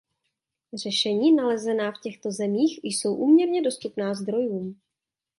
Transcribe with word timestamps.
Řešení 0.73 1.31
nalezená 1.35 1.91
v 1.91 2.01
těchto 2.01 2.31
zemích 2.31 2.79
jsou 2.83 3.15
úměrná 3.15 3.61
dostupným 3.63 4.13
zdrojům. 4.15 4.81